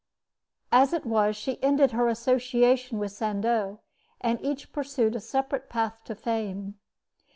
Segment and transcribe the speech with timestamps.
[0.71, 3.81] As it was, she ended her association with Sandeau,
[4.19, 6.79] and each pursued a separate path to fame.